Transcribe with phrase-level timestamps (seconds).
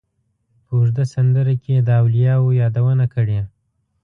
[0.65, 3.39] په اوږده سندره کې یې د اولیاوو یادونه کړې.